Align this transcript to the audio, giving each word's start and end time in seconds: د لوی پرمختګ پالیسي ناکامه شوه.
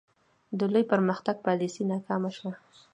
د 0.59 0.61
لوی 0.73 0.83
پرمختګ 0.91 1.35
پالیسي 1.47 1.83
ناکامه 1.91 2.29
شوه. 2.37 2.51